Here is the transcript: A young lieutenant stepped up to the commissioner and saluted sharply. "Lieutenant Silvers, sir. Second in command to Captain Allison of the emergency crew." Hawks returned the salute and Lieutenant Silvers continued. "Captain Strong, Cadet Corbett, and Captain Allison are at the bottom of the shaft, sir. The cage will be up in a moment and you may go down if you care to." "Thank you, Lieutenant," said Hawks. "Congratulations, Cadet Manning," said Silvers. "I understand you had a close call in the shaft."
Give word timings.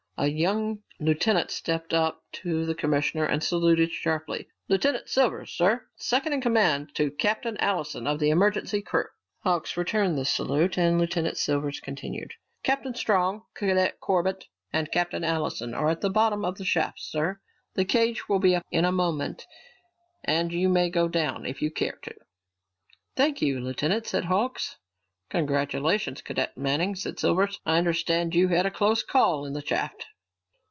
A 0.17 0.27
young 0.27 0.83
lieutenant 0.99 1.49
stepped 1.49 1.95
up 1.95 2.21
to 2.33 2.63
the 2.67 2.75
commissioner 2.75 3.25
and 3.25 3.43
saluted 3.43 3.91
sharply. 3.91 4.47
"Lieutenant 4.69 5.09
Silvers, 5.09 5.51
sir. 5.51 5.87
Second 5.95 6.33
in 6.33 6.41
command 6.41 6.93
to 6.93 7.09
Captain 7.09 7.57
Allison 7.57 8.05
of 8.05 8.19
the 8.19 8.29
emergency 8.29 8.83
crew." 8.83 9.07
Hawks 9.39 9.75
returned 9.75 10.19
the 10.19 10.25
salute 10.25 10.77
and 10.77 10.99
Lieutenant 10.99 11.37
Silvers 11.39 11.79
continued. 11.79 12.35
"Captain 12.61 12.93
Strong, 12.93 13.41
Cadet 13.55 13.99
Corbett, 13.99 14.45
and 14.71 14.91
Captain 14.91 15.23
Allison 15.23 15.73
are 15.73 15.89
at 15.89 16.01
the 16.01 16.09
bottom 16.11 16.45
of 16.45 16.59
the 16.59 16.65
shaft, 16.65 16.99
sir. 17.01 17.39
The 17.73 17.83
cage 17.85 18.29
will 18.29 18.37
be 18.37 18.55
up 18.55 18.63
in 18.69 18.85
a 18.85 18.91
moment 18.91 19.47
and 20.23 20.53
you 20.53 20.69
may 20.69 20.91
go 20.91 21.07
down 21.07 21.47
if 21.47 21.63
you 21.63 21.71
care 21.71 21.97
to." 22.03 22.13
"Thank 23.15 23.41
you, 23.41 23.59
Lieutenant," 23.59 24.05
said 24.05 24.25
Hawks. 24.25 24.77
"Congratulations, 25.31 26.21
Cadet 26.21 26.55
Manning," 26.57 26.93
said 26.93 27.17
Silvers. 27.17 27.57
"I 27.65 27.77
understand 27.79 28.35
you 28.35 28.49
had 28.49 28.67
a 28.67 28.71
close 28.71 29.01
call 29.01 29.45
in 29.47 29.53
the 29.53 29.65
shaft." 29.65 30.05